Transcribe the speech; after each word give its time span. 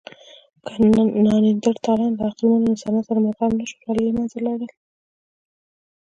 که 0.75 0.75
نیاندرتالان 1.23 2.11
له 2.17 2.23
عقلمنو 2.29 2.69
انسانانو 2.71 3.07
سره 3.07 3.19
مدغم 3.25 3.51
نهشول، 3.59 3.83
ولې 3.85 4.01
له 4.05 4.11
منځه 4.17 4.37
لاړل؟ 4.45 4.71